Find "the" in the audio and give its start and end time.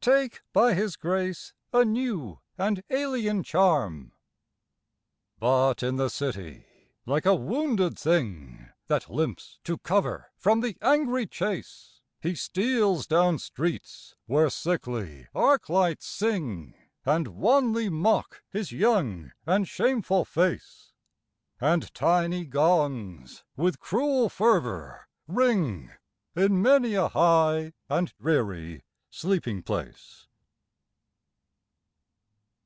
5.96-6.08, 10.62-10.78